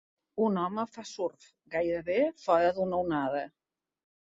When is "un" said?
0.45-0.55